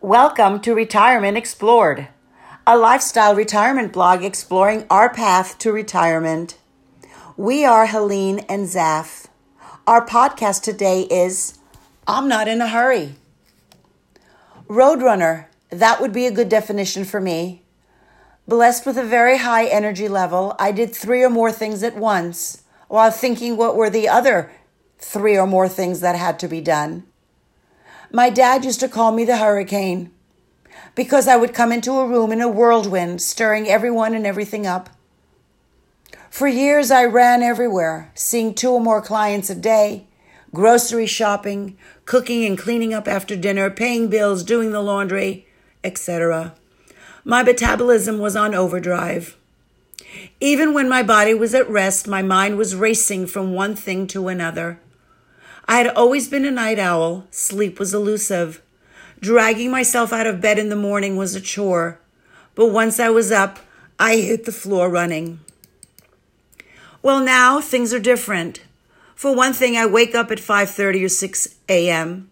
Welcome 0.00 0.60
to 0.60 0.76
Retirement 0.76 1.36
Explored, 1.36 2.06
a 2.64 2.78
lifestyle 2.78 3.34
retirement 3.34 3.92
blog 3.92 4.22
exploring 4.22 4.86
our 4.88 5.12
path 5.12 5.58
to 5.58 5.72
retirement. 5.72 6.56
We 7.36 7.64
are 7.64 7.84
Helene 7.84 8.38
and 8.48 8.66
Zaf. 8.68 9.26
Our 9.88 10.06
podcast 10.06 10.62
today 10.62 11.02
is 11.10 11.58
I'm 12.06 12.28
Not 12.28 12.46
in 12.46 12.60
a 12.60 12.68
Hurry. 12.68 13.16
Roadrunner, 14.68 15.46
that 15.70 16.00
would 16.00 16.12
be 16.12 16.26
a 16.26 16.32
good 16.32 16.48
definition 16.48 17.04
for 17.04 17.20
me. 17.20 17.64
Blessed 18.46 18.86
with 18.86 18.98
a 18.98 19.04
very 19.04 19.38
high 19.38 19.66
energy 19.66 20.06
level, 20.06 20.54
I 20.60 20.70
did 20.70 20.94
three 20.94 21.24
or 21.24 21.30
more 21.30 21.50
things 21.50 21.82
at 21.82 21.96
once 21.96 22.62
while 22.86 23.10
thinking 23.10 23.56
what 23.56 23.74
were 23.74 23.90
the 23.90 24.08
other 24.08 24.52
three 25.00 25.36
or 25.36 25.48
more 25.48 25.68
things 25.68 25.98
that 25.98 26.14
had 26.14 26.38
to 26.38 26.46
be 26.46 26.60
done. 26.60 27.02
My 28.12 28.30
dad 28.30 28.64
used 28.64 28.80
to 28.80 28.88
call 28.88 29.12
me 29.12 29.24
the 29.24 29.36
hurricane 29.36 30.10
because 30.94 31.28
I 31.28 31.36
would 31.36 31.52
come 31.52 31.72
into 31.72 31.92
a 31.92 32.06
room 32.06 32.32
in 32.32 32.40
a 32.40 32.48
whirlwind, 32.48 33.20
stirring 33.20 33.68
everyone 33.68 34.14
and 34.14 34.26
everything 34.26 34.66
up. 34.66 34.88
For 36.30 36.48
years, 36.48 36.90
I 36.90 37.04
ran 37.04 37.42
everywhere, 37.42 38.10
seeing 38.14 38.54
two 38.54 38.70
or 38.70 38.80
more 38.80 39.02
clients 39.02 39.50
a 39.50 39.54
day, 39.54 40.06
grocery 40.54 41.06
shopping, 41.06 41.76
cooking 42.06 42.44
and 42.44 42.58
cleaning 42.58 42.94
up 42.94 43.06
after 43.06 43.36
dinner, 43.36 43.70
paying 43.70 44.08
bills, 44.08 44.42
doing 44.42 44.72
the 44.72 44.80
laundry, 44.80 45.46
etc. 45.84 46.54
My 47.24 47.42
metabolism 47.42 48.18
was 48.18 48.36
on 48.36 48.54
overdrive. 48.54 49.36
Even 50.40 50.72
when 50.72 50.88
my 50.88 51.02
body 51.02 51.34
was 51.34 51.54
at 51.54 51.68
rest, 51.68 52.08
my 52.08 52.22
mind 52.22 52.56
was 52.56 52.74
racing 52.74 53.26
from 53.26 53.52
one 53.52 53.74
thing 53.74 54.06
to 54.08 54.28
another. 54.28 54.80
I 55.70 55.76
had 55.76 55.88
always 55.88 56.28
been 56.28 56.46
a 56.46 56.50
night 56.50 56.78
owl. 56.78 57.26
Sleep 57.30 57.78
was 57.78 57.92
elusive. 57.92 58.62
Dragging 59.20 59.70
myself 59.70 60.14
out 60.14 60.26
of 60.26 60.40
bed 60.40 60.58
in 60.58 60.70
the 60.70 60.76
morning 60.76 61.14
was 61.14 61.34
a 61.34 61.42
chore. 61.42 62.00
But 62.54 62.68
once 62.68 62.98
I 62.98 63.10
was 63.10 63.30
up, 63.30 63.58
I 63.98 64.16
hit 64.16 64.46
the 64.46 64.52
floor 64.52 64.88
running. 64.88 65.40
Well, 67.02 67.20
now 67.20 67.60
things 67.60 67.92
are 67.92 68.00
different. 68.00 68.62
For 69.14 69.34
one 69.34 69.52
thing, 69.52 69.76
I 69.76 69.84
wake 69.84 70.14
up 70.14 70.30
at 70.30 70.38
5:30 70.38 71.04
or 71.04 71.08
6 71.10 71.48
a.m. 71.68 72.30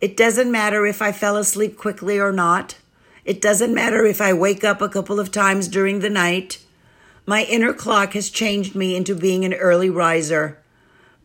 It 0.00 0.16
doesn't 0.16 0.52
matter 0.52 0.86
if 0.86 1.02
I 1.02 1.10
fell 1.10 1.36
asleep 1.36 1.76
quickly 1.76 2.20
or 2.20 2.30
not. 2.30 2.76
It 3.24 3.40
doesn't 3.40 3.74
matter 3.74 4.06
if 4.06 4.20
I 4.20 4.32
wake 4.32 4.62
up 4.62 4.80
a 4.80 4.88
couple 4.88 5.18
of 5.18 5.32
times 5.32 5.66
during 5.66 5.98
the 5.98 6.10
night. 6.10 6.58
My 7.26 7.42
inner 7.42 7.72
clock 7.72 8.12
has 8.12 8.30
changed 8.30 8.76
me 8.76 8.94
into 8.94 9.16
being 9.16 9.44
an 9.44 9.54
early 9.54 9.90
riser. 9.90 10.58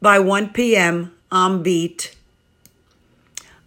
By 0.01 0.19
1 0.19 0.49
p.m., 0.49 1.11
I'm 1.35 1.63
beat. 1.63 2.15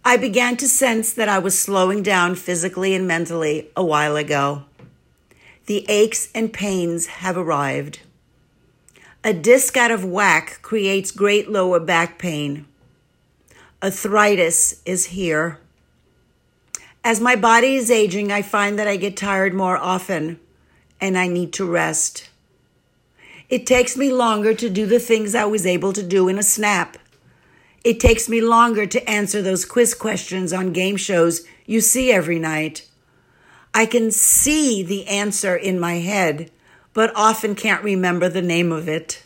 I 0.05 0.15
began 0.15 0.55
to 0.55 0.69
sense 0.69 1.11
that 1.11 1.27
I 1.27 1.37
was 1.37 1.59
slowing 1.59 2.01
down 2.01 2.35
physically 2.35 2.95
and 2.95 3.05
mentally 3.05 3.67
a 3.75 3.83
while 3.83 4.15
ago. 4.15 4.63
The 5.65 5.85
aches 5.89 6.29
and 6.33 6.53
pains 6.53 7.07
have 7.07 7.35
arrived. 7.35 7.99
A 9.21 9.33
disc 9.33 9.75
out 9.75 9.91
of 9.91 10.05
whack 10.05 10.59
creates 10.61 11.11
great 11.11 11.51
lower 11.51 11.81
back 11.81 12.17
pain. 12.17 12.65
Arthritis 13.83 14.81
is 14.85 15.07
here. 15.07 15.59
As 17.03 17.19
my 17.19 17.35
body 17.35 17.75
is 17.75 17.91
aging, 17.91 18.31
I 18.31 18.43
find 18.43 18.79
that 18.79 18.87
I 18.87 18.95
get 18.95 19.17
tired 19.17 19.53
more 19.53 19.75
often 19.75 20.39
and 21.01 21.17
I 21.17 21.27
need 21.27 21.51
to 21.53 21.69
rest. 21.69 22.29
It 23.49 23.65
takes 23.65 23.97
me 23.97 24.13
longer 24.13 24.53
to 24.53 24.69
do 24.69 24.85
the 24.85 24.99
things 24.99 25.35
I 25.35 25.43
was 25.43 25.65
able 25.65 25.91
to 25.91 26.01
do 26.01 26.29
in 26.29 26.39
a 26.39 26.43
snap. 26.43 26.95
It 27.87 28.01
takes 28.01 28.27
me 28.27 28.41
longer 28.41 28.85
to 28.85 29.09
answer 29.09 29.41
those 29.41 29.63
quiz 29.63 29.93
questions 29.93 30.51
on 30.51 30.73
game 30.73 30.97
shows 30.97 31.45
you 31.65 31.79
see 31.79 32.11
every 32.11 32.37
night. 32.37 32.85
I 33.73 33.85
can 33.85 34.11
see 34.11 34.83
the 34.83 35.07
answer 35.07 35.55
in 35.55 35.79
my 35.79 35.99
head, 35.99 36.51
but 36.93 37.15
often 37.15 37.55
can't 37.55 37.81
remember 37.81 38.27
the 38.27 38.41
name 38.41 38.73
of 38.73 38.89
it. 38.89 39.23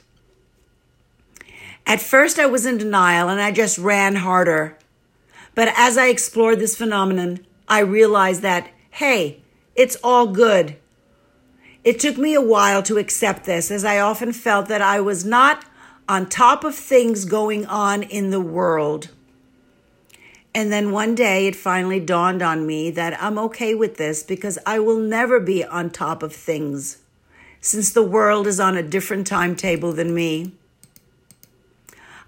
At 1.88 2.02
first, 2.02 2.38
I 2.38 2.46
was 2.46 2.68
in 2.68 2.78
denial 2.78 3.30
and 3.30 3.42
I 3.42 3.52
just 3.52 3.80
ran 3.80 4.18
harder. 4.18 4.78
But 5.56 5.74
as 5.76 5.98
I 5.98 6.10
explored 6.10 6.60
this 6.60 6.78
phenomenon, 6.78 7.40
I 7.68 7.80
realized 7.80 8.44
that, 8.44 8.70
hey, 8.92 9.42
it's 9.74 9.98
all 10.04 10.28
good. 10.28 10.76
It 11.84 12.00
took 12.00 12.16
me 12.16 12.36
a 12.36 12.42
while 12.42 12.84
to 12.84 13.00
accept 13.00 13.46
this, 13.46 13.72
as 13.72 13.84
I 13.84 13.98
often 13.98 14.32
felt 14.32 14.68
that 14.68 14.84
I 14.84 15.02
was 15.02 15.26
not 15.26 15.66
on 16.12 16.28
top 16.28 16.66
of 16.66 16.76
things 16.76 17.24
going 17.24 17.66
on 17.68 18.04
in 18.04 18.32
the 18.32 18.42
world. 18.42 19.08
And 20.54 20.70
then 20.70 20.92
one 20.92 21.16
day 21.16 21.48
it 21.48 21.56
finally 21.56 22.02
dawned 22.02 22.42
on 22.42 22.68
me 22.68 22.92
that 22.92 23.18
I'm 23.24 23.40
okay 23.40 23.74
with 23.74 23.96
this 23.96 24.22
because 24.22 24.60
I 24.66 24.78
will 24.78 25.00
never 25.00 25.40
be 25.40 25.64
on 25.64 25.90
top 25.90 26.22
of 26.22 26.36
things 26.36 26.98
since 27.62 27.94
the 27.94 28.04
world 28.04 28.46
is 28.46 28.60
on 28.60 28.76
a 28.76 28.84
different 28.84 29.26
timetable 29.26 29.94
than 29.94 30.14
me. 30.14 30.52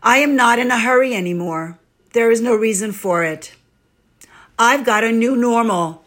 I 0.01 0.19
am 0.19 0.33
not 0.37 0.59
in 0.59 0.71
a 0.71 0.79
hurry 0.79 1.13
anymore. 1.13 1.77
There 2.13 2.31
is 2.31 2.39
no 2.39 2.55
reason 2.55 2.93
for 2.93 3.25
it. 3.25 3.53
I've 4.57 4.85
got 4.85 5.03
a 5.03 5.11
new 5.11 5.35
normal. 5.35 6.05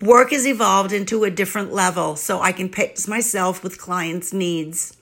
Work 0.00 0.30
has 0.30 0.46
evolved 0.46 0.92
into 0.94 1.24
a 1.24 1.30
different 1.30 1.70
level 1.70 2.16
so 2.16 2.40
I 2.40 2.52
can 2.52 2.70
pace 2.70 3.06
myself 3.06 3.62
with 3.62 3.76
clients' 3.76 4.32
needs. 4.32 4.96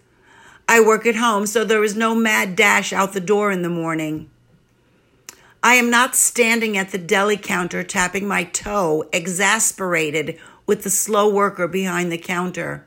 I 0.73 0.81
work 0.81 1.05
at 1.05 1.17
home, 1.17 1.45
so 1.45 1.67
there 1.67 1.85
is 1.85 1.95
no 1.95 2.15
mad 2.15 2.57
dash 2.57 2.95
out 2.95 3.13
the 3.13 3.21
door 3.21 3.51
in 3.51 3.61
the 3.61 3.69
morning. 3.69 4.31
I 5.63 5.75
am 5.75 5.91
not 5.91 6.17
standing 6.17 6.79
at 6.79 6.93
the 6.93 6.97
deli 6.97 7.37
counter 7.37 7.85
tapping 7.85 8.27
my 8.27 8.45
toe, 8.45 9.07
exasperated 9.13 10.39
with 10.67 10.83
the 10.83 10.89
slow 10.89 11.29
worker 11.29 11.69
behind 11.69 12.11
the 12.11 12.17
counter. 12.17 12.87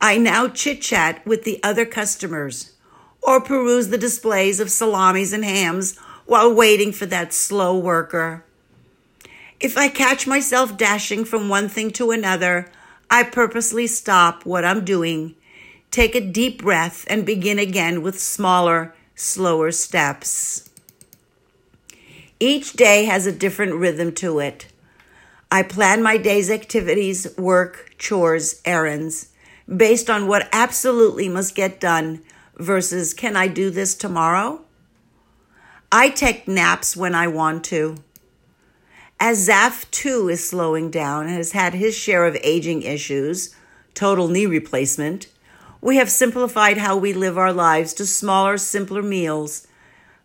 I 0.00 0.18
now 0.18 0.48
chit 0.48 0.82
chat 0.82 1.24
with 1.24 1.44
the 1.44 1.62
other 1.62 1.86
customers 1.86 2.72
or 3.22 3.40
peruse 3.40 3.90
the 3.90 3.96
displays 3.96 4.58
of 4.58 4.68
salamis 4.68 5.32
and 5.32 5.44
hams 5.44 5.96
while 6.26 6.52
waiting 6.52 6.90
for 6.90 7.06
that 7.06 7.32
slow 7.32 7.78
worker. 7.78 8.44
If 9.60 9.78
I 9.78 9.88
catch 9.88 10.26
myself 10.26 10.76
dashing 10.76 11.26
from 11.26 11.48
one 11.48 11.68
thing 11.68 11.92
to 11.92 12.10
another, 12.10 12.72
I 13.08 13.22
purposely 13.22 13.86
stop 13.86 14.44
what 14.44 14.64
I'm 14.64 14.84
doing 14.84 15.36
Take 15.90 16.14
a 16.14 16.20
deep 16.20 16.62
breath 16.62 17.04
and 17.08 17.24
begin 17.24 17.58
again 17.58 18.02
with 18.02 18.20
smaller, 18.20 18.94
slower 19.14 19.72
steps. 19.72 20.68
Each 22.38 22.72
day 22.74 23.06
has 23.06 23.26
a 23.26 23.32
different 23.32 23.74
rhythm 23.74 24.12
to 24.16 24.38
it. 24.38 24.66
I 25.50 25.62
plan 25.62 26.02
my 26.02 26.18
day's 26.18 26.50
activities, 26.50 27.26
work, 27.38 27.94
chores, 27.98 28.60
errands, 28.64 29.30
based 29.66 30.10
on 30.10 30.28
what 30.28 30.48
absolutely 30.52 31.28
must 31.28 31.54
get 31.54 31.80
done 31.80 32.22
versus 32.56 33.14
can 33.14 33.34
I 33.34 33.48
do 33.48 33.70
this 33.70 33.94
tomorrow? 33.94 34.60
I 35.90 36.10
take 36.10 36.46
naps 36.46 36.96
when 36.96 37.14
I 37.14 37.28
want 37.28 37.64
to. 37.64 37.96
As 39.18 39.48
Zaf 39.48 39.90
too 39.90 40.28
is 40.28 40.46
slowing 40.46 40.90
down 40.90 41.26
and 41.26 41.36
has 41.36 41.52
had 41.52 41.74
his 41.74 41.96
share 41.96 42.26
of 42.26 42.36
aging 42.42 42.82
issues, 42.82 43.54
total 43.94 44.28
knee 44.28 44.46
replacement, 44.46 45.28
we 45.80 45.96
have 45.96 46.10
simplified 46.10 46.78
how 46.78 46.96
we 46.96 47.12
live 47.12 47.38
our 47.38 47.52
lives 47.52 47.94
to 47.94 48.06
smaller, 48.06 48.58
simpler 48.58 49.02
meals, 49.02 49.66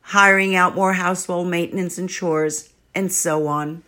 hiring 0.02 0.56
out 0.56 0.76
more 0.76 0.94
household 0.94 1.48
maintenance 1.48 1.98
and 1.98 2.10
chores, 2.10 2.74
and 2.96 3.12
so 3.12 3.48
on. 3.48 3.84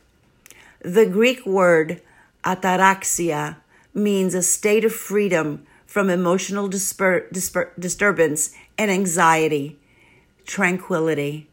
The 0.82 1.06
Greek 1.06 1.46
word 1.46 2.02
ataraxia 2.44 3.58
means 3.94 4.36
a 4.36 4.44
state 4.44 4.86
of 4.86 4.94
freedom 4.94 5.66
from 5.86 6.10
emotional 6.10 6.70
disper- 6.70 7.32
disper- 7.32 7.72
disturbance 7.80 8.54
and 8.78 8.92
anxiety, 8.92 9.78
tranquility. 10.46 11.48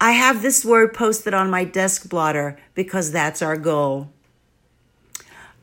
I 0.00 0.12
have 0.12 0.42
this 0.42 0.64
word 0.64 0.94
posted 0.94 1.34
on 1.34 1.50
my 1.50 1.64
desk 1.64 2.08
blotter 2.08 2.56
because 2.74 3.10
that's 3.10 3.42
our 3.42 3.56
goal. 3.56 4.10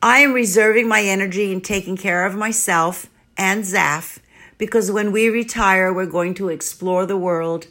I 0.02 0.18
am 0.18 0.34
reserving 0.34 0.88
my 0.88 1.02
energy 1.02 1.50
and 1.52 1.64
taking 1.64 1.96
care 1.96 2.26
of 2.26 2.34
myself 2.34 3.08
and 3.36 3.64
Zaf 3.64 4.18
because 4.58 4.90
when 4.90 5.12
we 5.12 5.28
retire, 5.28 5.92
we're 5.92 6.06
going 6.06 6.34
to 6.34 6.48
explore 6.48 7.06
the 7.06 7.16
world. 7.16 7.66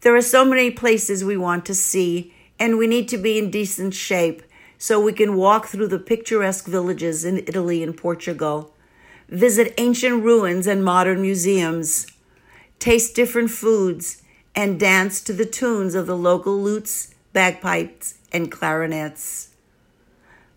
There 0.00 0.16
are 0.16 0.22
so 0.22 0.44
many 0.44 0.70
places 0.70 1.24
we 1.24 1.36
want 1.36 1.66
to 1.66 1.74
see, 1.74 2.32
and 2.58 2.78
we 2.78 2.86
need 2.86 3.08
to 3.08 3.18
be 3.18 3.38
in 3.38 3.50
decent 3.50 3.94
shape 3.94 4.42
so 4.78 5.00
we 5.00 5.12
can 5.12 5.36
walk 5.36 5.66
through 5.66 5.88
the 5.88 5.98
picturesque 5.98 6.66
villages 6.66 7.24
in 7.24 7.38
Italy 7.38 7.82
and 7.82 7.96
Portugal, 7.96 8.72
visit 9.28 9.74
ancient 9.76 10.22
ruins 10.22 10.66
and 10.66 10.84
modern 10.84 11.20
museums, 11.20 12.06
taste 12.78 13.14
different 13.14 13.50
foods, 13.50 14.22
and 14.54 14.78
dance 14.80 15.20
to 15.22 15.32
the 15.32 15.44
tunes 15.44 15.94
of 15.94 16.06
the 16.06 16.16
local 16.16 16.60
lutes, 16.62 17.14
bagpipes, 17.32 18.14
and 18.32 18.50
clarinets. 18.50 19.50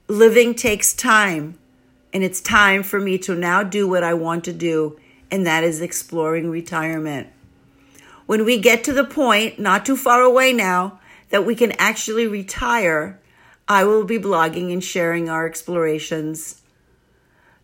Living 0.08 0.54
takes 0.54 0.94
time 0.94 1.58
and 2.14 2.24
it's 2.24 2.42
time 2.42 2.84
for 2.84 3.00
me 3.00 3.18
to 3.20 3.36
now 3.36 3.64
do 3.64 3.88
what 3.88 4.04
I 4.04 4.14
want 4.14 4.44
to 4.46 4.54
do, 4.54 5.00
and 5.30 5.46
that 5.46 5.64
is 5.64 5.82
exploring 5.82 6.50
retirement. 6.50 7.28
When 8.26 8.46
we 8.46 8.60
get 8.60 8.84
to 8.86 8.94
the 8.94 9.04
point, 9.04 9.60
not 9.60 9.86
too 9.86 9.98
far 9.98 10.22
away 10.22 10.54
now, 10.54 11.00
that 11.30 11.46
we 11.46 11.56
can 11.56 11.72
actually 11.74 12.28
retire, 12.28 13.20
I 13.68 13.84
will 13.84 14.04
be 14.04 14.20
blogging 14.20 14.72
and 14.72 14.84
sharing 14.84 15.30
our 15.30 15.46
explorations. 15.46 16.62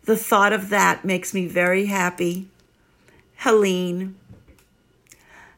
The 0.04 0.16
thought 0.16 0.52
of 0.52 0.70
that 0.70 1.04
makes 1.04 1.34
me 1.34 1.46
very 1.46 1.86
happy. 1.86 2.48
Helene. 3.36 4.16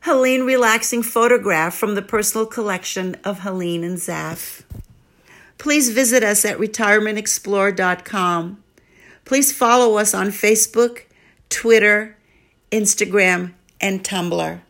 Helene 0.01 0.43
Relaxing 0.43 1.03
Photograph 1.03 1.75
from 1.75 1.95
the 1.95 2.03
personal 2.03 2.47
collection 2.47 3.17
of 3.23 3.41
Helene 3.41 3.85
and 3.85 3.99
Zaf. 3.99 4.63
Please 5.59 5.91
visit 5.91 6.25
us 6.25 6.45
at 6.45 6.59
retirementexplore.com. 6.59 8.63
Please 9.31 9.53
follow 9.53 9.97
us 9.97 10.13
on 10.13 10.31
Facebook, 10.31 11.03
Twitter, 11.51 12.17
Instagram, 12.73 13.53
and 13.81 14.03
Tumblr. 14.03 14.61